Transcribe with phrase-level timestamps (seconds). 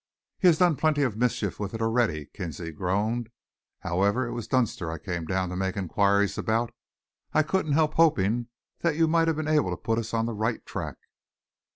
[0.39, 3.29] "He has done plenty of mischief with it already," Kinsley groaned.
[3.81, 6.71] "However, it was Dunster I came down to make enquiries about.
[7.33, 8.47] I couldn't help hoping
[8.79, 10.95] that you might have been able to put us on the right track."